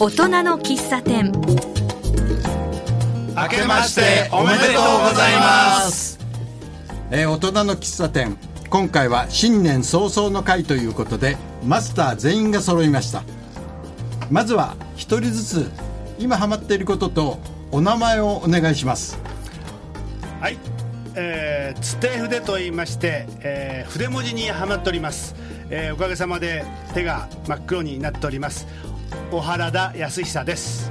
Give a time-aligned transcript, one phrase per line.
[0.00, 1.32] 大人の喫茶店。
[3.34, 6.20] 明けましておめでとうございます。
[7.10, 8.36] えー大人の喫茶店。
[8.70, 13.24] 今回は新年早々の会ということでマスター全員が揃いました。
[14.30, 15.70] まずは一人ずつ
[16.20, 17.40] 今ハマっていることと
[17.72, 19.18] お名前をお願いします。
[20.40, 20.58] はい、
[21.16, 25.34] えー、つて筆と言いまして、えー筆文字にはまっております、
[25.70, 28.68] えーおかげさまで手が真っ黒になっております
[29.30, 30.90] 小原田康久です。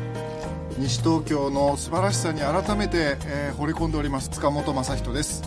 [0.77, 4.29] 西東京の素晴らしさに改めて、えー惚れ込んでおります。
[4.29, 5.43] 塚本正人です。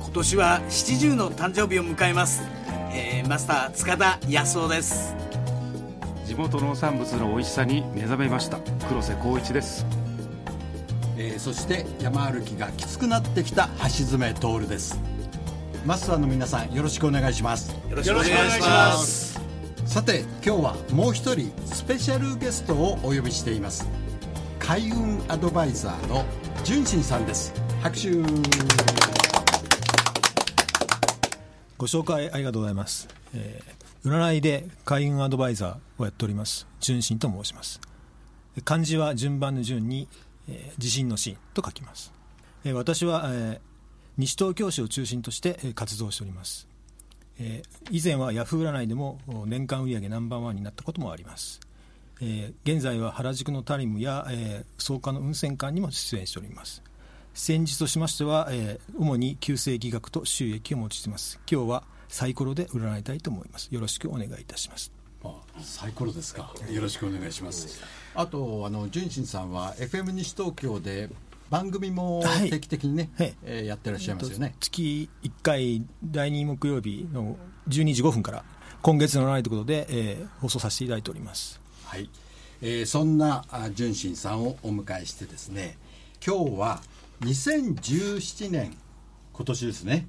[0.00, 2.42] 今年は70の誕生日を迎えます、
[2.92, 5.16] えーマスター塚田康夫です。
[6.26, 8.58] 地元農産物の美味しさに目覚めました。
[8.88, 9.84] 黒瀬光一です。
[11.16, 15.00] えーそして山歩きがきつくなってきた橋爪徹です。
[15.84, 17.72] マスターの皆さんよろしくお願いします。
[17.90, 19.43] よろしくお願いします
[19.94, 23.88] さて今日はもう一人スペシャルゲストをお呼びしています。
[24.58, 26.24] 開運アドバイザーの
[26.64, 27.54] 純真さんです。
[27.80, 28.10] 拍手。
[31.78, 36.66] ご紹介ありがとうございます、えー占いで開運アドバイザーをやっております。
[36.80, 37.80] 純真と申します。
[38.64, 40.08] 漢字は順番の順に、
[40.48, 42.12] えー自信の信と書きます、
[42.64, 43.58] えー私は、えー
[44.16, 46.66] 西東京市を中心としてえー活動しております、
[47.38, 51.60] えー以前はヤフー占いでもお年間売上ナンバーワンになったこともあります、
[52.20, 56.82] えー現在は原宿のタリムや、えー草加の運泉館にも出演しております。
[57.34, 61.40] 先日としましては、えー主に旧世紀学と収益を用いています。
[61.50, 63.68] 今日はサイコロで占いたいと思います。
[63.72, 64.92] よろしくお願いいたします。
[65.24, 66.54] あサイコロですか。
[66.70, 67.82] よろしくお願いします。
[68.14, 71.08] あとあの純真さんは FM 西東京で
[71.50, 72.50] 番組もはい。
[72.50, 73.34] 定期的にね、はい。
[73.44, 74.54] えーやってらっしゃいますよね。
[74.60, 77.36] 月1回第2木曜日の
[77.68, 78.44] 12時5分から
[78.82, 81.60] 今月の占いということで、えー放送させていただいております。
[81.84, 82.08] はい、
[82.62, 85.76] えーそんなあ純真さんをお迎えしてですね
[86.24, 86.80] 今日は
[87.20, 88.76] 2017年
[89.32, 90.06] 今年ですね、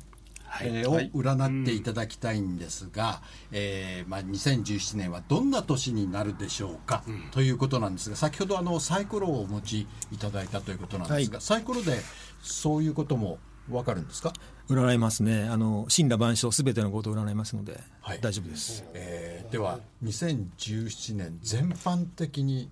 [0.61, 3.21] えーを占っていただきたいんですが、
[3.51, 11.41] えーまあ、2017年はどんな年になるでしょうか、ということなんですが先ほどあのサイコロをお持ちいただいたということなんですが、はい。
[11.43, 11.99] サイコロで
[12.41, 13.39] そういうことも
[13.69, 14.31] 分かるんですか、
[14.69, 15.47] 占いますね。
[15.49, 18.19] あの神羅万象すべてのことを占いますので、はい。
[18.21, 18.83] 大丈夫です。
[18.93, 22.69] えーでは2017年全般的に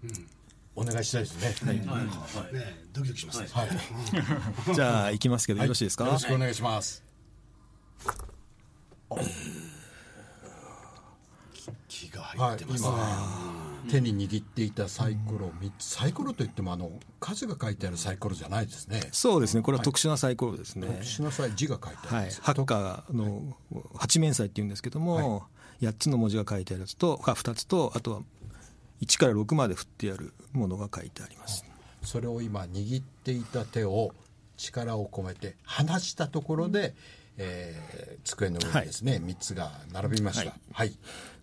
[0.75, 1.85] お願いしたいですね、ね
[2.91, 4.75] ドキドキしますね、はい。
[4.75, 6.05] じゃあ行きますけど、よろしいですか？
[6.05, 7.12] よろしくお願いします。
[11.87, 19.01] 気が入はいって、ます、今手に握っていたサイコロ三つ、サイコロといってもあの数が書いてあるサイコロじゃないですね。
[19.11, 19.61] そうですね。
[19.61, 22.25] これは特殊なサイコロですね、特殊なサイ字が書いてあるんはい。
[22.25, 23.55] です、ハッカーの
[23.95, 25.45] 八面祭っていうんですけども、
[25.81, 28.21] 8つの文字が書いてあるやつとあ2つとあとは
[29.01, 31.65] 1から6まで振ってあるものが書いてあります。
[32.03, 34.13] それを今握っていた手を
[34.57, 36.95] 力を込めて離したところで、
[37.37, 40.49] えー机の上にですね、三つが並びました。
[40.51, 40.59] はい。
[40.71, 40.97] はい。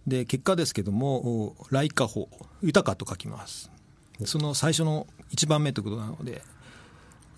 [0.07, 2.29] で結果ですけどもお来華法
[2.63, 3.71] 豊かと書きます。
[4.25, 6.43] その最初の1番目ということなので、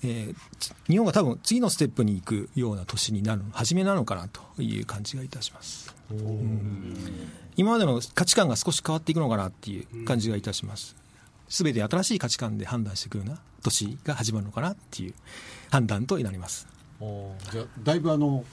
[0.04, 5.94] えーつ日本が多分次のステップに行くような年になる初めなのかなという感じがいたします。
[6.10, 6.96] うん
[7.56, 10.94] 今までの価値観が少し変わっていくのかなっていう感じがいたします。
[11.48, 15.14] 全て新しい価値観で判断していくような年が始まるのかなっていう
[15.70, 16.66] 判断となります
[17.50, 18.44] じゃあだいぶあの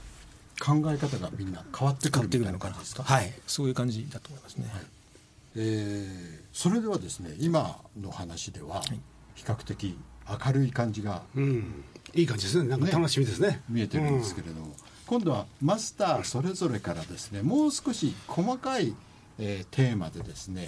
[0.60, 3.04] 考え方がみんな変わってくるみたいなくるのかな感じですか？
[3.04, 3.34] はい。
[3.48, 4.66] そういう感じだと思いますね、
[5.56, 8.82] えーそれではですね今の話では
[9.36, 9.98] 比較的
[10.46, 11.84] 明るい感じがうん。
[12.14, 12.68] いい感じですね。
[12.70, 13.62] なんか楽しみですね。
[13.70, 18.96] 見えてるんですけれども、今度はマスターそれぞれからですねもう少し細かい、
[19.38, 20.68] えーテーマでですね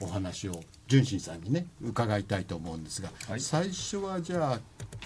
[0.00, 4.60] お話を純真さんにね伺いたいと思うんですが、最初はじゃあ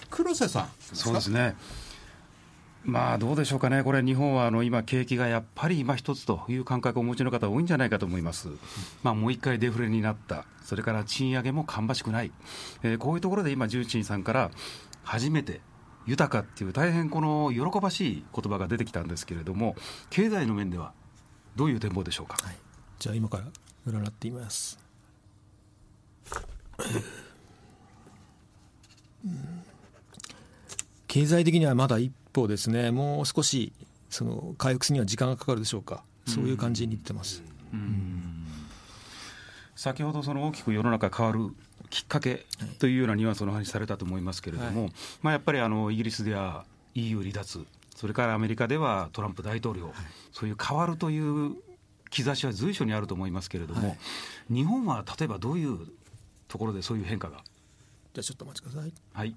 [0.09, 1.55] 黒瀬さんそうですね
[2.83, 8.49] まあどうでしょうかね、これ、日本はあの今、景気がやっぱり今一つという感覚をお持ちの方、多いんじゃないかと思います、
[9.03, 12.31] まあ、もう一回デフレになった、それから賃上げも芳しくない、
[12.81, 14.51] えーこういうところで今、重鎮さんから
[15.03, 15.61] 初めて
[16.07, 19.75] 豊かっていう、大変この喜ばしい言葉が出てきたんですけれども、
[20.09, 20.93] 経済の面では
[21.55, 22.37] どういう展望でしょうか？
[22.97, 23.43] じゃあ今から
[23.87, 24.79] 占ってみます、
[31.07, 33.73] 経済的にはまだ一歩ですねもう少し
[34.09, 36.03] その回復するには時間がかかるでしょうか。
[36.27, 37.41] そういう感じに言ってます、
[39.75, 41.49] 先ほどその大きく世の中変わる
[41.89, 42.45] きっかけ
[42.77, 44.91] というようなニュアンスの話されたと思いますけれども、
[45.23, 46.63] まあ、やっぱりあのイギリスでは
[46.93, 49.91] EU 離脱、それからアメリカではトランプ大統領、
[50.31, 51.55] そういう変わるという
[52.11, 53.97] 兆しは随所にあると思いますけれども、
[54.47, 55.87] 日本は例えばどういう
[56.47, 57.43] ところでそういう変化が？
[58.13, 58.93] じゃあちょっとお待ちください。
[59.13, 59.35] はい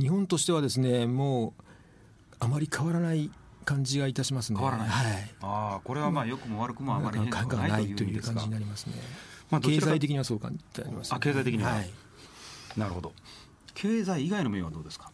[0.00, 1.62] 日本としてはですね、もう
[2.38, 3.30] あまり変わらない
[3.66, 4.58] 感じがいたしますね。
[4.58, 5.34] 変わらない、はい。
[5.42, 8.94] ああこれはまあ良くも悪くもあまり変化ががなといという感じになりますね。
[9.50, 11.90] まあ経済的にはそう感じてあります、あ経済的にははい。
[12.76, 13.12] なるほど
[13.74, 15.10] 経済以外の面はどうですか？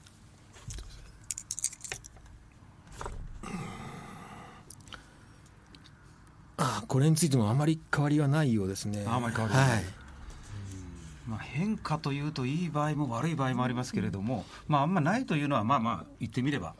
[6.58, 9.04] あこれについてもあまり変わりはないようですね。
[9.06, 9.84] あまり変わりはないはい。
[11.26, 16.74] まあ、変化というといい場合も悪い場合もありますけれども、まあ、あんまないというのはまあまあ言ってみれば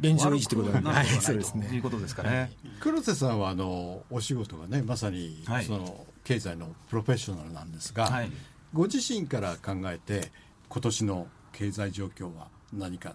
[0.00, 1.68] 現状維持ということは悪くなはいい、ことはないそうですね。
[1.68, 2.52] ということですかね。
[2.80, 5.64] 黒瀬さんはあのお仕事がねまさにはい。
[5.64, 8.30] その経済のプロフェッショナルなんですが、はい。
[8.72, 10.32] ご自身から考えて
[10.68, 13.14] 今年の経済状況は何か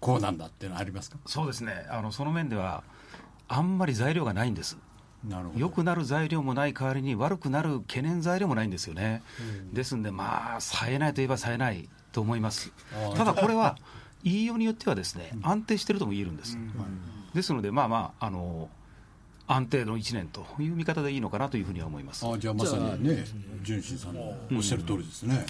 [0.00, 1.18] こうなんだっていうのはありますか？
[1.26, 1.86] そうですね。
[1.90, 2.82] あのその面では
[3.48, 4.78] あんまり材料がないんです
[5.56, 9.22] 良くなる材料もない代わりに悪くなる懸念材料もないんですよね、
[9.72, 12.72] ですんでまあ冴えないといえば冴えないと思います。
[13.16, 13.76] ただこれは
[14.22, 16.58] 言いようによってはですね安定してるとも言えるんです、
[17.34, 18.68] ですのでまあまああの
[19.48, 22.26] 安定の1年という見方でいいのかなというふうには思います。
[22.26, 23.24] あじゃあまさにね
[23.62, 25.46] 純真さんのおっしゃる通りですね、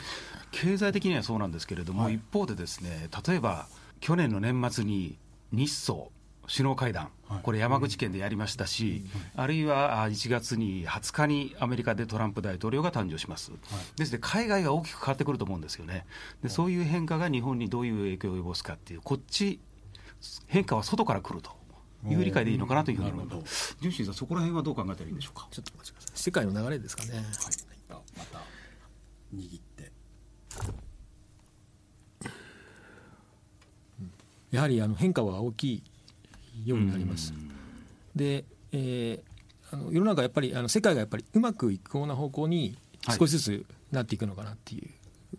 [0.51, 3.69] 経済的にはそうなんですけれども、一方でですね例えば
[4.01, 5.17] 去年の年末に
[5.53, 6.11] 日ソ
[6.49, 7.11] 首脳会談、
[7.43, 9.05] これ山口県でやりましたし、
[9.35, 13.53] あるいはあ1月に20日にアメリカでトランプ大統領が誕生します、
[13.97, 16.07] ですので海外が大きく変わってくると思うんですよね。
[16.43, 19.61] でそういう変化が日本にどういう影響を及ぼすかっていうこっち
[20.47, 21.51] 変化は外から来ると。
[22.09, 23.77] いう理解でいいのかなというふうに思います。
[23.81, 25.49] 純真さんそこら辺はどう考えたらいいんでしょうか？
[25.51, 26.11] ちょっとお待ちください。
[26.15, 27.25] 世界の流れですかね。
[27.91, 28.39] あまた
[29.35, 29.91] 握って。
[34.53, 35.83] やはりあの変化は大きい
[36.65, 37.35] ようになります。
[38.15, 39.37] で、えー
[39.73, 44.89] あの世の中やっぱりあの世界がやっぱりうまくいくような方向にはい少しずつなっていくのかなっていう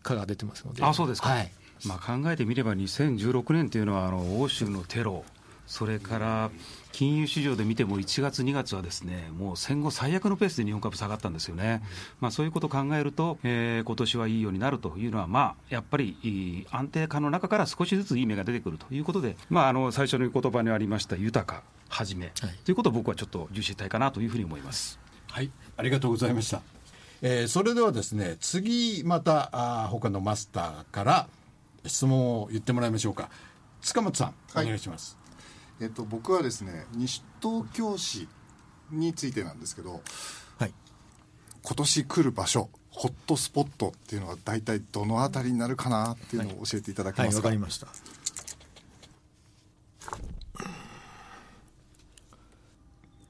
[0.03, 0.83] 科が出てますので。
[0.83, 1.51] あそうですか、はい。
[1.85, 5.23] まあ、考えてみれば2016年というのはあの欧州のテロ
[5.67, 6.49] それから
[6.93, 11.83] 金融市場で見ても1月、2月はですねもう戦後最悪のペースで日本株下がったんですよね、
[12.19, 22.31] まあ、そういうことを考えると、えー今年はいいようになるというのは、まあ、やっぱりいい安定感の中から少しずついい芽が出てくるということで、まあ、あの最初の言葉にありました豊か、はじめ、
[22.65, 24.99] ということを僕はちょっと重視したいかなというふうに思います。
[25.29, 25.51] はい。
[25.75, 26.61] ありがとうございました、
[27.21, 31.29] えーそれではですね次またあー他のマスターから
[31.85, 33.29] 質問を言ってもらいましょうか。
[33.81, 34.65] 塚本さん、はい。
[34.65, 35.17] お願いします
[35.79, 38.27] えっと、僕はですね西東京市
[38.91, 40.01] についてなんですけど
[40.57, 40.73] はい。
[41.61, 47.87] 今年来る場所ホットスポットっていうのは大体どの辺りになるかなっていうのを教えていただけはい、ますか、わかりました。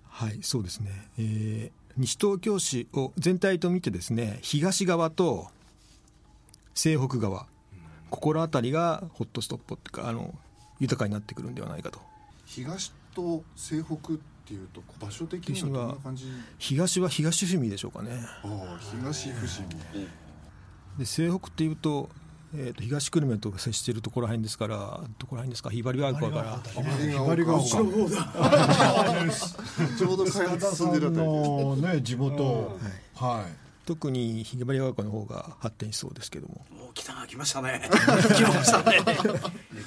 [0.09, 1.09] はい、そうですね。
[1.17, 5.47] えー西東京市を全体と見てですね、東側と
[6.75, 7.47] 西北側、
[8.11, 10.35] ここら辺りがホットストップっていうか、あの
[10.79, 11.99] 豊かになってくるんではないかと。
[12.47, 13.97] 東と西北っ
[14.45, 16.25] ていうと場所的にはどんな感じ？
[16.57, 18.11] 東は東伏見でしょうかね。
[18.43, 19.45] ああ東伏
[19.93, 20.07] 見。
[20.97, 22.09] で西北っていうと、
[22.55, 26.59] えー、と東久留米と接しているところら辺ですから、どこら辺ですか、ひばりが丘から。
[26.63, 26.81] ひ
[27.19, 27.67] ばりが丘。
[29.97, 32.79] ちょうど開発進んでるあたりでのね地元。
[33.13, 36.65] はい特にひばりが丘の方が発展しそうですけども。
[36.77, 37.87] もう来たな来ましたね。
[37.89, 38.99] 来ましたね。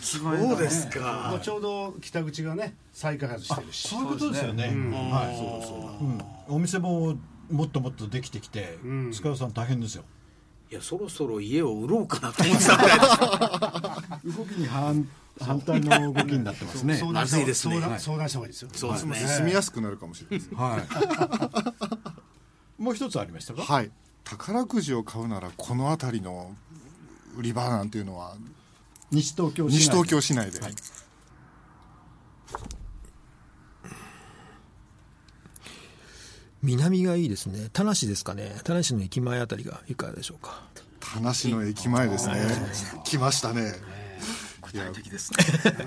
[0.00, 1.38] そうですか。
[1.42, 3.88] ちょうど北口がね再開発してるし。
[3.88, 4.64] そういうことですよね。
[4.64, 5.36] はい。
[5.36, 6.08] そうそう、う。
[6.08, 7.14] ん、お店も
[7.50, 8.78] もっともっとできてきて、
[9.12, 10.04] 塚田さん大変ですよ。
[10.70, 14.38] いやそろそろ家を売ろうかなと思ってたぐらいです。
[14.38, 15.06] 動きに反
[15.38, 16.96] 反対の動きになってますね。
[16.96, 21.98] 相ま談したずいですね相談相談した方がいいですよそうですね住みやすくなるかもしれないですはい
[22.80, 23.62] もう一つありましたか？
[23.62, 23.90] はい。
[24.24, 26.56] 宝くじを買うならこの辺りの
[27.36, 28.34] 売り場なんていうのは
[29.10, 30.74] 西東京市内西東京市内で、はい。
[36.62, 37.68] 南がいいですね。
[37.72, 38.54] 田無ですかね。
[38.64, 40.62] 田無の駅前あたりがいかがでしょうか？
[41.00, 42.34] 田無の駅前ですね。
[43.04, 43.72] 来ましたね
[44.72, 45.38] 具体的ですね。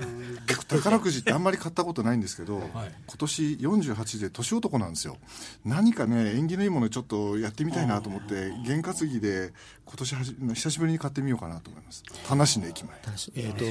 [0.48, 5.16] 僕宝くじってあんまり買ったことないんですけど、今年48で年男なんですよ。
[5.64, 9.52] 何かね縁起のいいものちょっとやってみたいなと思って験担ぎで
[9.84, 12.02] 今年はじ久しぶりに買ってみようかなと思います。
[12.26, 12.98] 田無の駅前。
[13.00, 13.64] 田無えっ、と、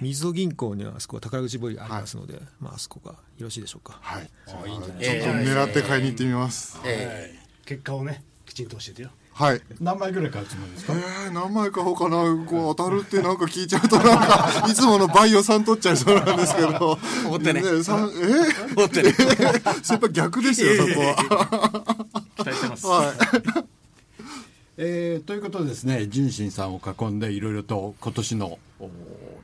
[0.00, 3.98] 水戸銀行にはあそこは宝くじ堀がありますので、まああそこがよろしいでしょうか。
[4.02, 4.30] はい。
[4.46, 6.78] ちょっと狙って買いに行ってみます、
[7.64, 9.60] 結果をねきちんと教えてよはい。
[9.80, 10.94] 何枚ぐらい買うつもりですか？
[10.94, 12.16] えー、何枚買おうかな。
[12.44, 16.98] こう当たるってなんか聞いちゃうとなんか いつもの倍予算取っちゃいそうなんですけど。
[17.26, 17.62] 思ってね。
[17.62, 19.12] ねさんえー、思ってね。
[19.82, 21.84] 先輩逆ですよそこは。
[22.36, 22.86] 期待してます。
[22.86, 23.64] はい。
[24.76, 28.90] えーということでですね純真さんを囲んでいろいろと今年のお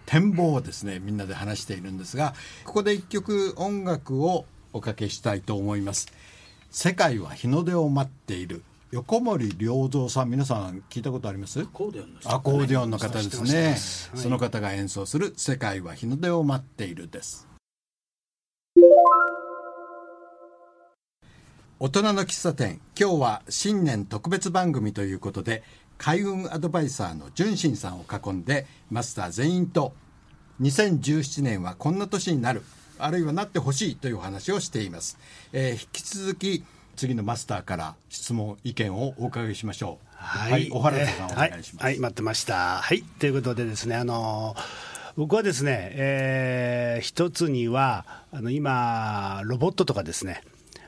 [0.06, 2.34] 展望をですねみんなで話しているんですが
[2.64, 6.06] ここで一曲音楽をおかけしたいと思います
[6.70, 8.62] 「世界は日の出を待っている」
[8.94, 11.58] 横森良三さん皆さん聞いたことあります？
[12.26, 13.64] アコーディオンの方ですね。
[13.64, 17.48] はいその方が演奏する「世界は日の出を待っている」です。
[21.80, 25.64] 大人の喫茶店今日は新年特別番組ということで
[25.98, 29.92] 開運アドバイザーの純真さんを囲んでマスター全員と
[30.60, 32.62] 2017年はこんな年になる
[33.00, 35.18] あるいはなってほしいというお話をしています、
[35.52, 36.62] えー引き続き
[36.96, 42.78] 次のマスターから質問意見をお伺いしましょうはい、小原田さん、えーお願いします、はい、はい待ってました。
[42.78, 44.56] はい、ということでですね、あの
[45.16, 50.40] 僕はですね、えー一つにはあの今ロボットとかですね。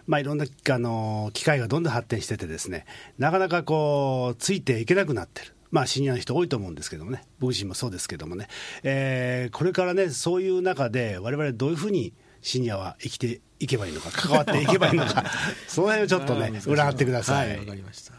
[0.07, 2.87] まあ、いろんなあの機械がどんどん発展しててですね
[3.19, 5.53] なかなかこうついていけなくなってる。
[5.73, 8.47] まあ、シニアの人多いと思うんですけどもね、僕自身もそうですけどもね、
[8.85, 12.15] えーこれからね、そういう中で、われわれどういうふうに
[12.47, 15.25] シニアは生きていけばいいのか、関わっていけばいいのか、
[15.67, 17.59] その辺をちょっとね、占ってください。
[17.59, 18.13] わかりました。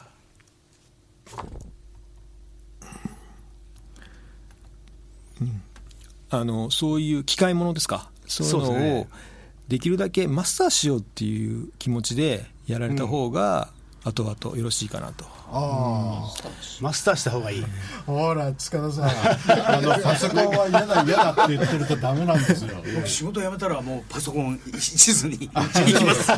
[6.30, 8.10] あのそういう機械ものですか？
[8.26, 9.08] そういうのをそうですね。
[9.70, 13.70] できるだけマスターしようっていう気持ちでやられた方が
[14.08, 16.34] 後々よろしいかなと、あ
[16.82, 17.64] マスターした方がいい。
[17.64, 17.68] あ
[18.06, 19.06] ほら塚田さん。
[19.06, 22.76] あのパソコンは嫌だ嫌だって言ってるとダメなんですよ。
[22.96, 26.32] 僕仕事辞めたらもうパソコン地図に 行きます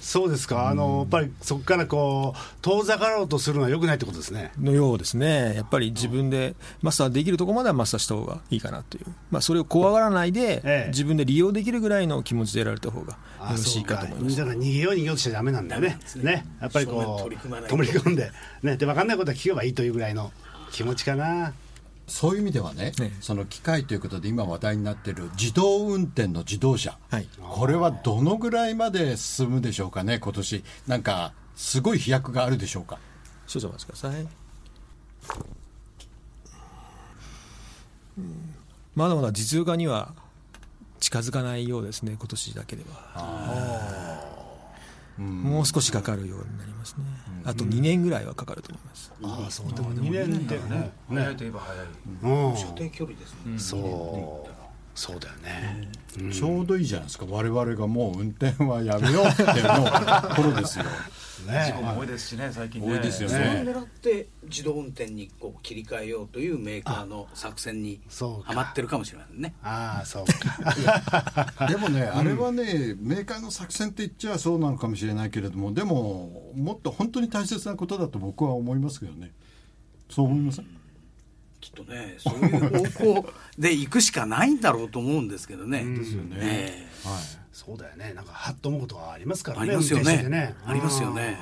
[0.00, 4.52] そうですか、あのやっぱりそこからこう遠ざかろうとするのはよくないってことですね。
[4.58, 10.88] のようですね、やっぱり自分でマスターできるところまではマスターした方がいいかなという、まあ、それを怖がらないで、ええ。
[10.88, 13.18] 自分で利用できるぐらいの気持ちでやられた方がよ
[13.50, 14.36] ろしいかと思います。
[14.36, 14.50] だか。
[14.50, 15.98] ら逃げよう逃げようとしちゃダメなんだよね。
[16.16, 16.46] ね。
[16.60, 17.42] やっぱりこう取り
[17.92, 18.30] 組 んで。
[18.62, 18.76] ね。
[18.76, 20.32] で分かんないことは聞けばいいというぐらいの
[20.72, 21.52] 気持ちかな。
[22.08, 27.28] そういう意味ではね、ねその機械ということで今話題になっている自動運転の自動車、はい。
[27.40, 30.64] これはどのぐらいまで進むでしょうかね今年。
[30.86, 32.98] なんかすごい飛躍があるでしょうか。
[33.46, 34.28] 少々お待ちください。
[38.18, 38.54] うん。
[38.94, 40.14] まだまだ実用化には
[41.00, 42.84] 近づかないようですね、今年だけで
[43.14, 43.97] は。
[45.18, 47.04] もう少しかかるようになりますね。
[47.44, 49.12] あと2年ぐらいはかかると思います。
[49.22, 50.92] ああそうでも2年でね。
[51.08, 51.86] 早いといえば早い。
[52.22, 52.56] うん。
[52.56, 53.58] 射程距離ですね。
[53.58, 54.57] そう
[54.98, 55.88] そうだよね。
[56.32, 57.26] ちょうどいいじゃないですか。
[57.30, 60.84] 我々がもう運転はやめようっての頃ですよ。
[61.46, 62.92] ね多いですしね、最近ね。
[62.92, 69.54] 多いですよそれをね狙って自動運転にこう切り替えようというメーカーの作戦にはまってるかもしれませんね。
[69.62, 71.66] ああそうか。
[71.70, 79.30] でもね、あれはね、メーカーの作戦って言っちゃそうなのかもしれないけれども、でも、もっと本当に大切なことだと僕は思いますけどね。
[80.10, 80.66] そう思いません、
[81.68, 85.84] きっとねそういう方向で行くしかないんだろうと思うんですけどね。
[85.84, 86.36] ですよね。
[86.40, 87.08] ええ。
[87.08, 87.20] はい。
[87.52, 88.12] そうだよね。
[88.14, 89.68] なんかはっと思うことはありますからね。
[89.68, 90.54] ありますよ運転しててね。
[90.64, 91.38] ありますよね。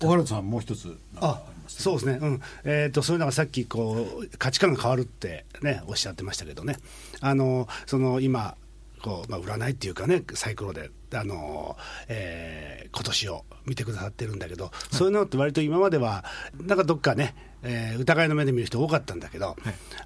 [0.00, 0.98] 小原さん、もう一つ。
[1.16, 2.40] あそうですね、うん。
[2.64, 6.76] えー、とそういうのがさっきこう、価値観が変わるって、ね、おっしゃってましたけどね、
[7.20, 8.56] あのその今
[9.00, 11.76] こう、まあ、占いっていうかね、サイコロで、あの
[12.08, 16.24] えー今年を見てくださってるんだけど、そういうのって割と今までは、
[16.60, 19.56] なんかどっかね、えー疑いの目で見る人多かったんだけど、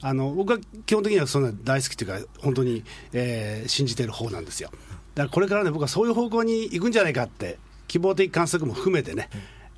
[0.03, 4.71] あの僕は基本的にはそんな大好きっていうか、本当に、えー信じてる方なんですよ。
[5.15, 7.59] だからこれからね、僕はそういう方向に行くんじゃないかって、
[7.89, 9.31] 希望的観測も含めてね、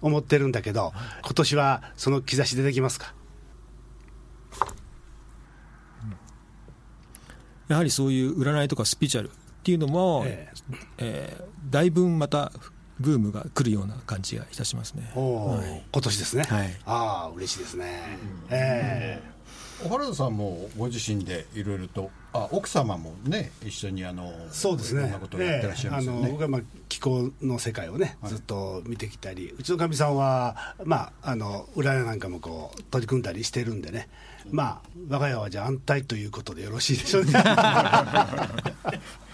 [0.02, 0.92] 思ってるんだけど、
[1.22, 3.14] 今年はその兆し出てきますか？
[7.68, 9.32] やはりそういう占いとかスピーチュアルっ
[9.62, 10.48] ていうのも、え
[10.98, 12.50] えーだいぶまた
[13.00, 15.10] ブームが来るような感じがいたしますね。
[15.14, 16.42] はい今年ですね。
[16.44, 18.18] はいああ、嬉しいですね。
[18.50, 19.20] え
[19.82, 25.18] 小原田さんもご自身でいろいろと、あ奥様もね、一緒にあのえそうですねいろんな。
[25.20, 26.18] ことをやってらっしゃいますよね。
[26.18, 34.08] ええあの僕はまあ気候の世界をね、ずっと見てきたり、うちのかみさんは、まあ、あの占いなんかもこう取り組んだりしてるんでね、
[34.50, 37.32] まあ、我が家はじゃあ安泰ということでよろしいでしょうね。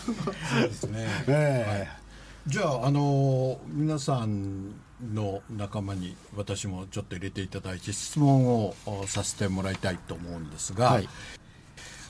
[0.04, 1.08] そうですね。
[1.28, 2.03] ええ
[2.46, 4.74] じゃあ、あの皆さん
[5.14, 11.08] の仲間に私もちょっと入れていただいて質問をおさせてもらいたいと思うんですが、はい。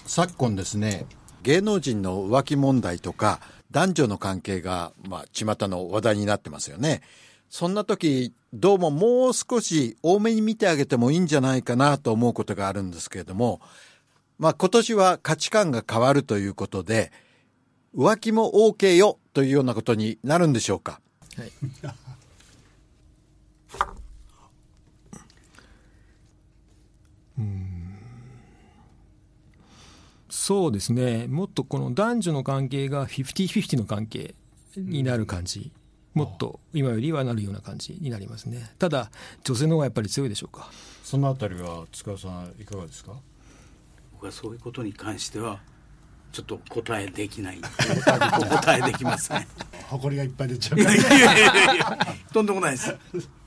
[0.07, 1.07] 昨今ですね
[1.45, 7.03] 芸能人の浮気問題とか男女の関係が、まあ、巷の話題になってますよね。
[7.49, 13.61] そんな時、どうももう少し多めに見てあげてもいいんじゃないかなと思うことがあるんですけれども、
[14.39, 17.13] まあ今年は価値観が変わるということで、
[17.97, 21.01] 浮気も OK よというようなことになるんでしょうか。
[21.37, 21.53] はい。
[30.31, 34.35] そうですね、もっとこの男女の関係が50-50の関係
[34.77, 35.71] になる感じ、
[36.13, 39.11] もっと今よりはなるような感じになりますね、ただ、
[39.45, 40.71] 女性の方がやっぱり強いでしょうか。
[41.03, 43.15] そのあたりは塚田さん、いかがですか？
[44.13, 45.61] 僕はそういうことに関しては、
[46.35, 49.47] ちょっと答えできない、答えできますね。
[49.87, 51.99] 誇りがいっぱい出ちゃういやいやいや
[52.33, 52.97] とんでもないです。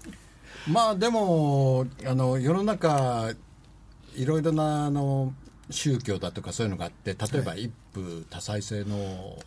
[0.72, 3.34] まあでもあの世の中
[4.16, 5.34] いろいろなあの
[5.70, 9.38] 宗教だとかそういうのがあって例えば一夫多妻制の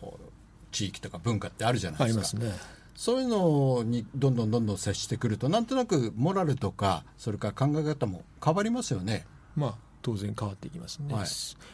[0.71, 2.25] 地域とか文化ってあるじゃないですか。
[2.25, 2.51] すね、
[2.95, 9.25] そういうのにどんどんどんどん接してくるとなんとなくモラルとかそれから考え方も変わりますよね。
[9.55, 11.25] まあ当然変わっていきますね、はい、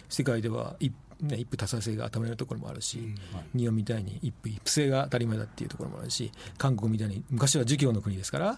[0.09, 3.05] 世界では一,、ね、一夫多妻制が当たり前のところもあるし、うん。
[3.35, 8.57] はい、日本みたいに一夫一夫制が当たり前だっていうところもあるし韓国みたいに昔は儒教の国ですから、は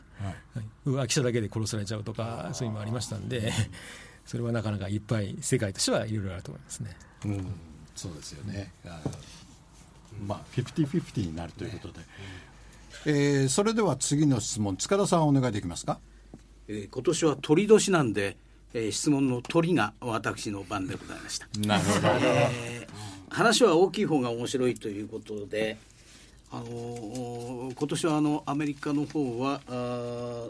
[0.55, 0.63] い。
[0.85, 3.51] 浮気しただけで殺されちゃうとかそういうのもありましたんで
[4.25, 6.95] それはなかなかいっぱい世界としてはいろいろあると思いますね。
[7.25, 7.53] うん、
[7.95, 8.71] そうですよね、
[10.25, 12.05] まあ、50-50になるということで、ね、
[13.05, 15.99] えー、それでは次の質問塚田さんお願いできますか、
[16.67, 18.37] えー、今年は鳥年なんで
[18.73, 21.47] えー、質問の鳥が私の番でございました。
[21.59, 25.77] なるほど、えー、話は大きい方が面白いということで、
[26.51, 30.47] あのー、今年はあのアメリカの方はあ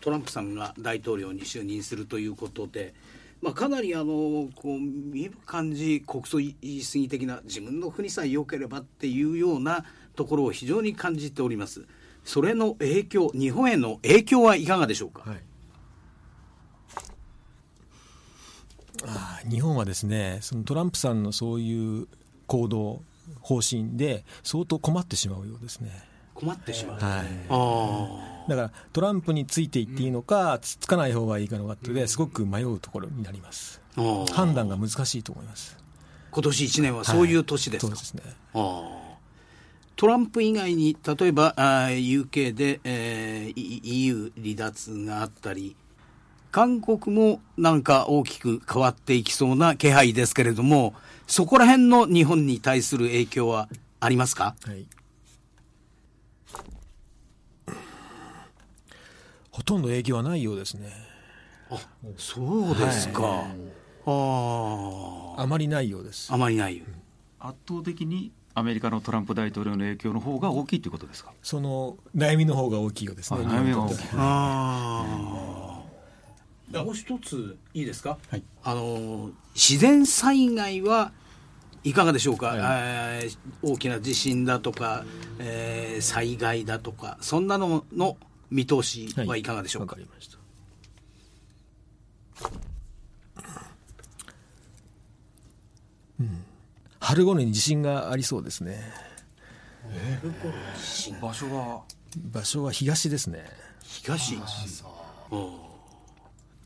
[0.00, 2.94] トランプさんが大統領に就任するということで、
[3.40, 11.86] まあ、かなりあのこう見る感じ国葬言い過ぎ的な自分の国さえ良ければっていうようなところを非常に感じております。
[12.24, 15.28] それの影響日本への影響はいかがでしょうか？
[15.28, 15.40] はい
[19.06, 22.06] あ日本はですねそのトランプさんのそういう
[22.46, 23.02] 行動
[23.40, 25.90] 方針で相当困ってしまうようですね。
[26.34, 27.24] 困ってしまう、は
[28.46, 33.80] い、だからトランプについていっていいのか、つつかない方がいいかのかってですごく迷うところになります、
[34.32, 35.76] 判断が難しいと思います。
[36.30, 38.34] 今年1年はそういう年ですか、はい、そうですね。
[39.94, 45.76] トランプ以外に例えばあ UK で、えー、EU 離脱があったり
[46.52, 50.94] 韓国もなんか大きく変わっていきそうな気配ですけれども、
[51.26, 54.86] そこら辺の日本に対する影響はありますか、はい、
[59.50, 60.92] ほとんど影響はないようですね。
[61.70, 61.78] あ
[62.18, 63.22] そうですか。
[63.22, 63.46] はい、
[64.04, 66.30] ああまりないようです。
[66.30, 66.84] あまりないよ。
[67.40, 71.32] 圧倒的にアメリカのトランプ大統領の影響の方が大きいということですか？
[71.42, 73.40] その悩みの方が大きいようですね。
[73.40, 73.94] 悩みが大きい。
[74.16, 75.06] あ
[75.48, 75.51] あ。
[76.72, 81.12] もう一ついいですか、はい、あの自然災害は
[81.84, 85.04] いかがでしょうか、はい、えー、大きな地震だとか、
[85.38, 88.16] えー、災害だとかそんなのの
[88.50, 89.42] 見通しはい。
[89.42, 90.06] かがでしょうか、はい、
[96.20, 96.44] うん、
[97.00, 98.82] 春頃に地震がありそうですね。
[99.88, 101.82] えー、場所は
[102.16, 103.44] 場所は東ですね。
[103.82, 104.36] 東？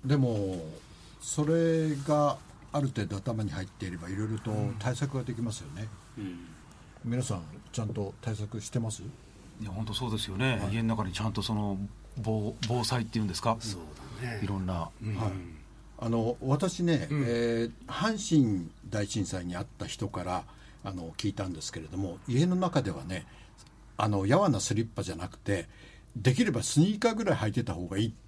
[0.06, 0.62] でも
[1.20, 2.38] それが
[2.72, 6.38] ある程度頭に入っていればいろいろと対策ができますよね、うん、
[7.04, 7.42] 皆さん
[7.72, 9.02] ちゃんと対策してます？
[9.02, 11.78] いや本当そうですよね、はい、家の中にちゃんとその
[12.22, 13.56] 防防災っていうんですか？
[13.60, 13.80] そう
[14.22, 14.40] だね。
[14.42, 15.30] いろんな、うん、はい。
[15.98, 20.44] あの私ね、うん、えー、阪神大震災にあった人から
[20.84, 23.26] あの聞いたんですけれども家の中ではね
[23.96, 25.66] あのやわなスリッパじゃなくて
[26.14, 28.25] できればスニーカーぐらい履いてた方がいいって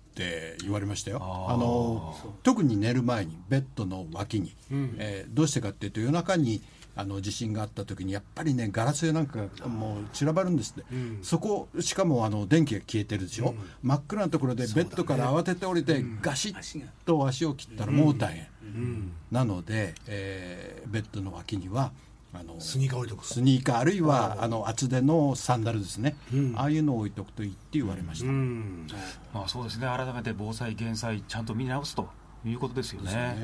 [0.62, 1.18] 言われましたよ。
[1.22, 6.62] あの特に寝る前にベッドの脇に、うん、えー、どうしてかっていうと夜中に
[6.98, 21.92] あの地震があった時にやっぱりねガラスやなんかもう散らばるんですって、うん、そこしかもあの電気が消えてるでしょ、うん、真っ暗なところでベッドから慌てて降りて、ガシッと足を切ったらもう大変、なので、えー、ベッドの脇には
[22.34, 28.86] あのスニーカー置いとくスニーカーあるいはあの厚手のサンダルですね、うん、ああいうのを置いとくといいって言われました、うん、
[29.32, 29.86] まあ、そうですね。
[29.86, 32.08] 改めて防災減災ちゃんと見直すと
[32.44, 33.36] いうことですよね。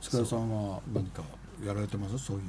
[0.00, 1.22] 塚田さんは何か
[1.64, 2.18] やられてます？
[2.18, 2.42] そういう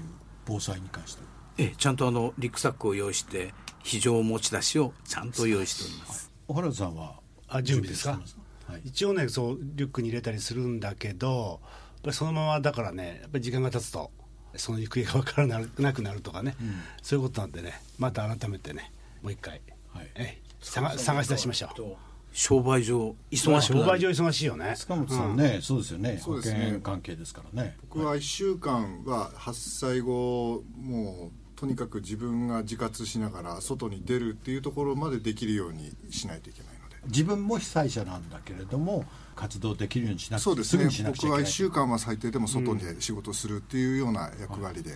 [0.46, 1.24] 防災に関して。
[1.58, 6.32] えちゃんとあのリュックサックを用意して非常持ち出しをちゃんと用意しております。
[6.48, 7.16] 小原さんは
[7.48, 8.20] あ準備ですか？
[8.68, 11.68] はい、一応ねそうリュックに入れたりするんだけどや
[12.00, 14.12] っぱりそのままだからねやっぱり時間が経つと
[14.56, 15.48] その行方が分から
[15.80, 17.82] なくなるとかね、うん、そういうことなんでね。
[17.98, 19.62] また改めてねもう一回、
[19.94, 22.12] はい、え探探し出しましょう。
[22.34, 24.74] 商売上忙しく商売上忙しいよね。
[24.78, 26.18] 塚本さんね、そうですよね。
[26.24, 26.66] 保そうですね。
[26.66, 27.76] 険関係ですからね。
[27.90, 36.71] 僕は1週間は発災後もうとにかく自分が自活しながら外に出るっていうところまでできるようにしないといけない
[37.08, 40.86] 自分も被災者なんだけれども活動できるようにしなくそうですね。
[40.86, 41.46] 僕は1けない。
[41.48, 44.92] 週間は最低でも外で仕事するっていうような役割で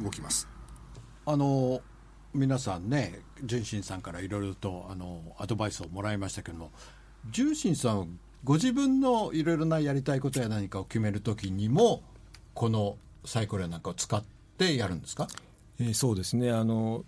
[0.00, 0.46] 動きます、
[1.26, 1.80] あの
[2.32, 6.70] 皆さんね純真さんからいろいろとあのアドバイスをもらいましたけども
[7.30, 12.02] 純真さんご自分のいろいろなやりたいことや何かを決める時にも
[12.52, 14.22] このサイコロやなんかを使っ
[14.58, 15.28] てやるんですか？
[15.80, 16.52] えーそうですね。
[16.52, 17.04] あの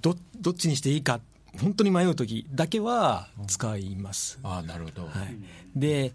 [0.00, 1.20] どどっちにしていいか
[1.60, 5.36] 本当に迷う時だけは使います、ああなるほど、はい、
[5.76, 6.12] で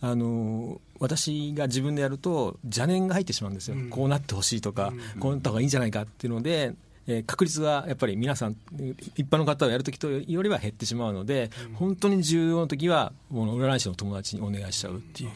[0.00, 6.74] あの私が自分でやると邪念が入ってしまうんですよ、こうなってほしいとか、こうなった方がいいんじゃないかっていうので、
[7.06, 8.56] えー確率はやっぱり皆さん
[9.16, 15.30] 一般の方をやるときとよりは減ってしまうので、本当に重要な時はもう占い師の友達にお願いしちゃうっていう。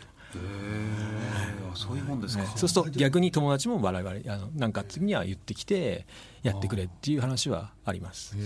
[1.74, 6.06] そういうもんですか、そうすると逆に友達も我々あのなんか次には言ってきて
[6.42, 8.36] やってくれっていう話はあります。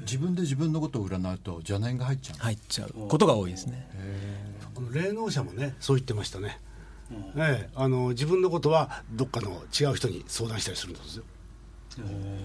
[0.00, 3.08] 自分で自分のことを占うと邪念が入っちゃう、入っちゃう。
[3.08, 3.88] ことが多いですね。
[4.74, 6.60] この霊能者もねそう言ってましたね、
[7.36, 11.24] ええあの自分のことはどっかの違う人に相談したりするんですよ。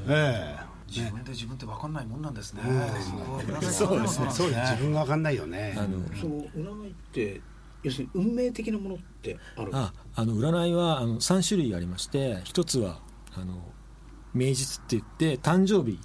[0.09, 4.29] え自分で自分って分かんないもんなんですね、えそうですね。
[4.31, 5.75] そうです自分が分かんないよね。
[5.77, 7.41] あのその占いって
[7.83, 12.99] 要するに運命的なものってあるああの占いはあの3種類ありまして一つは
[13.35, 13.61] あの
[14.33, 15.99] 名実って言って誕生日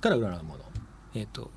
[0.00, 0.64] から占うもの、
[1.14, 1.50] えー、と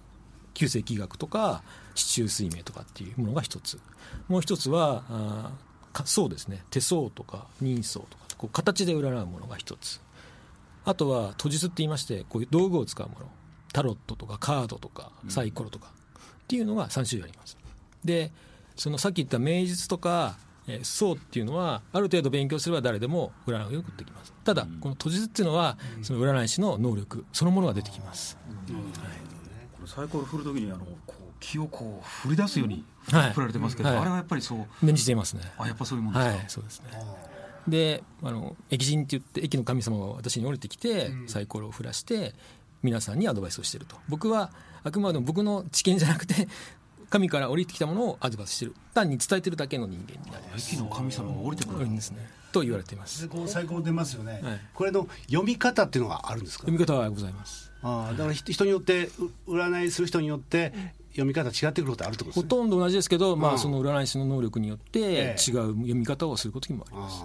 [0.53, 1.63] 旧世紀学とか
[1.93, 3.79] 四柱推命とかっていうものが一つ。
[4.27, 5.51] もう一つはあ
[6.05, 6.63] そうですね。
[6.69, 10.01] 手相とか人相とかこう形で占うものが一つ。
[10.85, 13.27] あとは都実って言いましてこういう道具を使うもの。
[13.73, 17.57] タロットとかカードとかサイコロとかっていうのが3種類あります。
[18.03, 18.31] で
[18.77, 20.37] そのさっき言った名実とか、
[20.67, 24.33] えー相っていうのはある程度勉強すれば誰でも占いをよくできます。
[24.43, 28.37] ただこの都実っていうのはその占い師の能力そのものが出てきます。
[28.67, 33.33] これサイコロ振るときにあのこう気をこう振り出すようにはい。
[33.33, 33.97] 振られてますけど、はい。
[33.99, 35.41] あれはやっぱりそう念じていますね。
[35.57, 36.87] あやっぱそういうもんですか、はいそうですね。
[37.67, 42.33] であの駅人って言って駅の神様が私に降りてきて、サイコロを振らして
[42.83, 43.95] 皆さんにアドバイスをしてると。
[44.07, 44.51] 僕は
[44.83, 46.47] あくまでも僕の知見じゃなくて
[47.09, 48.75] 神から降りてきたものをアドバイスしてる。
[48.93, 50.75] 単に伝えてるだけの人間になります。
[50.75, 51.85] 駅の神様が降りてくる。
[51.85, 51.95] ん。
[51.95, 53.21] ですねと言われています。
[53.21, 54.61] でこう最高出ますよね、はい。
[54.73, 56.61] これの読み方っていうのがあるんですか？
[56.65, 57.71] 読み方はございます。
[57.83, 59.09] ああだから人人によって
[59.47, 60.73] う占いする人によって
[61.11, 62.43] 読み方違ってくることあるってことですね。
[62.43, 65.33] ほとんど同じですけど、まあ、うんその占い師の能力によって違え。
[65.33, 67.23] う読み方をすることにもあります、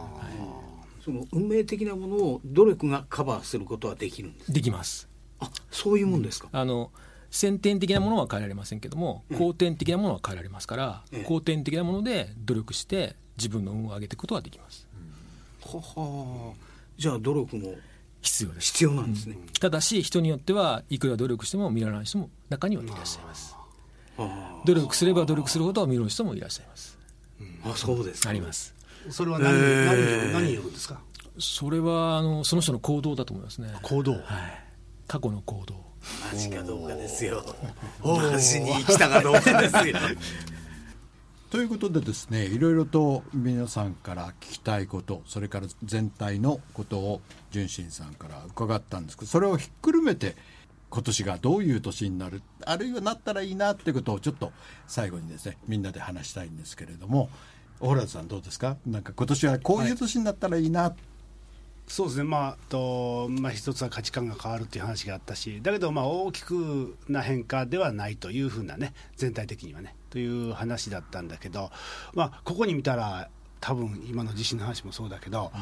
[1.04, 5.08] その運命的なものを努力がカバーすることはできるんですできます。
[5.40, 6.90] あそういうもんですか、あの
[7.32, 11.24] 先天的なものは変えられませんけども後天的なものは変えられますから、ええ。
[11.24, 14.86] 後天的なもので努力して自分の運を上げていくことはできます。
[15.64, 16.52] はは。
[16.98, 17.74] じゃあ努力も
[18.20, 18.66] 必要です。
[18.72, 23.56] 必要なんですね、ただし人によってはいくら努力しても見られない人も中にはいらっしゃいます。
[24.18, 26.98] あ努力すれば努力するほど見る人もいらっしゃいます。
[27.64, 28.28] あそうですか。
[28.28, 28.74] あります。
[29.08, 30.32] それは何,、えー。
[30.34, 31.00] 何によるんですか？
[31.38, 33.72] それはあのその人の行動だと思いますね。
[33.80, 34.22] 行動、はい
[35.12, 35.74] 過去の行動。
[36.32, 37.44] マジかどうかですよ。
[38.02, 39.94] マジに生きたかどうかですよ。
[41.50, 47.20] ということでですねいろいろと皆さんから聞きたいことそれから全体のことを
[47.50, 50.34] 純真さんから伺ったんですけどそれをひっくるめて
[50.88, 54.50] 今年がどういう年になるあるいはなったらいいなっていうことをちょっと
[54.86, 57.28] 最後にですねみんなで話したいんですけれども
[57.80, 58.78] 小原さんどうですか？
[58.86, 60.94] なんか今年はこういう年になったらいいな、
[61.86, 62.24] そうですね。
[62.24, 71.70] まあと、まあ、一つは価値観が変わるっていう話があったしだけどまあ大きくな変化ではないというふうなね全体的にはねという話だったんだけど、
[72.14, 73.28] まあ、ここに見たら
[73.60, 75.52] 多分今の地震の話もそうだけど、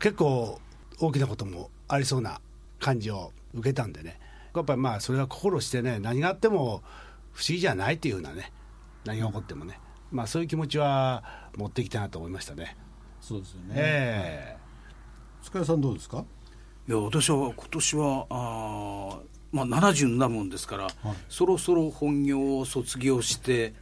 [0.00, 0.60] 結構
[0.98, 2.40] 大きなこともありそうな
[2.80, 4.18] 感じを受けたんでね。
[4.54, 6.82] やっぱりまあそれは心してね何があっても
[7.32, 8.52] 不思議じゃないっていうふうなね
[9.04, 9.78] 何が起こってもね、
[10.10, 11.22] まあ、そういう気持ちは
[11.56, 12.76] 持ってきたなと思いましたね。
[13.20, 14.57] そうですよね、ええ
[15.44, 16.24] 塚谷さんどうですか？
[16.88, 20.88] いや私は今年はあー、まあ、70になるもんですから、
[21.28, 23.74] そろそろ本業を卒業して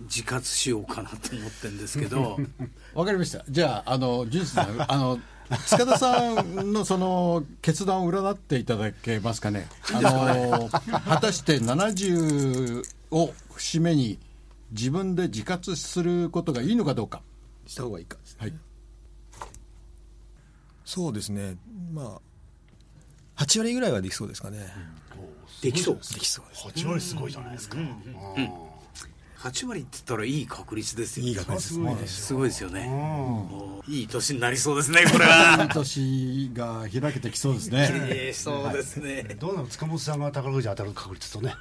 [0.00, 2.38] 自活しようかなと思ってるんですけど。
[2.94, 3.44] わかりました。
[3.48, 5.20] じゃああの純真さん あの
[5.66, 9.68] 塚田さんのその決断を占っていただけますかね？
[9.92, 14.18] あの果たして70を節目に
[14.70, 17.20] 自分で自活することがいいのかどうか。
[17.66, 18.36] した方がいいかですね。
[18.40, 18.54] はい
[20.92, 21.56] そうですね。
[21.90, 22.20] ま
[23.36, 24.58] あ8割ぐらいはできそうですかね、
[25.62, 25.94] できそう。
[25.94, 26.68] できそうです。
[26.68, 28.71] 8割すごいじゃないですか、うん
[29.42, 32.06] 8割って言ったらいい確率ですよいい確率ですね。
[32.06, 32.86] すごいですよね。
[32.86, 35.68] もういい年になりそうですねこれは。
[35.72, 37.88] 年が開けてきそうですね。
[37.92, 41.54] ええそうですね、どうなの塚本さんが宝くじ当たる確率とね。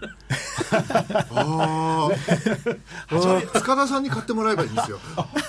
[1.32, 2.12] ああ
[3.60, 5.00] 塚田さんに買ってもらえばいいんですよ。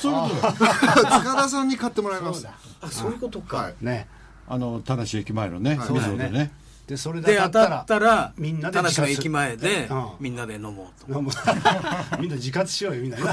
[0.01, 2.47] そういうことだ 塚田さんに買ってもらいます。
[2.81, 3.75] あそういうことか、はい。
[3.83, 4.09] ね。
[4.49, 6.25] あの田無駅前のねそうだよね。
[6.25, 10.07] 溝でねでそれでで当たっ当たったたららみんなで田無の自活駅前でうん。
[10.21, 11.23] みんなで飲もうと。
[12.21, 13.19] みんな自活しようよみんな。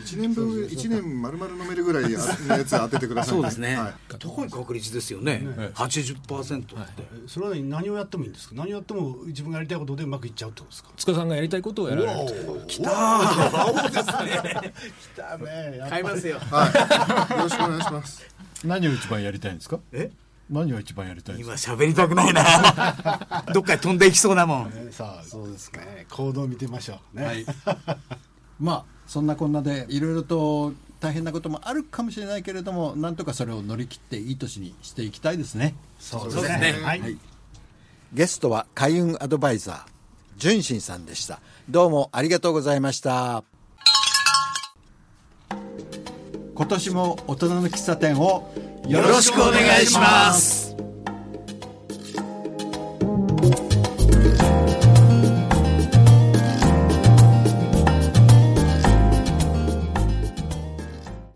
[0.00, 2.18] 1年分1年丸々飲めるぐらいのや
[2.64, 3.94] つ当ててくださいそうですね、はい。
[4.18, 5.42] 高い確率ですよね、
[5.74, 6.74] 80%って、
[7.28, 8.54] それは何をやってもいいんですか？
[8.56, 10.90] 何をやっても自分がやりたいことでうまくいっちゃうってことですか？
[10.96, 12.32] 塚さんがやりたいことをやられる
[12.66, 16.38] 来たねやっぱ買いますよ。
[16.50, 17.34] はい。
[17.36, 18.22] よろしくお願いします。
[18.64, 19.78] 何を一番やりたいんですか？
[19.92, 20.10] え？
[20.50, 21.74] 何を一番やりたいんですか？
[21.74, 23.44] 今喋りたくないな。
[23.54, 24.70] どっかに飛んでいきそうだもん。
[24.70, 25.24] ねさあ。
[25.24, 27.46] そうですか、ね、行動を見てみましょうね、はい。
[28.58, 35.74] まあそんなこんなでいろいろと大変なこともあるかもしれないけれどもなんとかそれを乗り切っていい年にしていきたいですね。
[35.98, 36.78] そうですね。
[36.82, 37.16] はい、はい。
[38.12, 39.82] ゲストは開運アドバイザー
[40.36, 41.40] 純真さんでした。
[41.68, 43.44] どうもありがとうございました。
[46.54, 50.59] 今年も大人の喫茶店をよよろしくお願いします。